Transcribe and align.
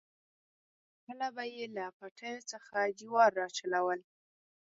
کله 1.05 1.27
به 1.35 1.43
یې 1.55 1.65
له 1.75 1.85
پټیو 1.97 2.39
څخه 2.51 2.75
جوار 2.99 3.29
راچلول. 3.39 3.99